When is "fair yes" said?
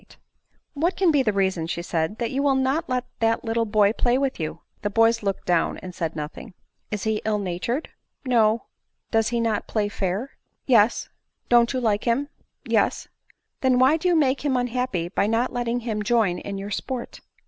9.89-11.09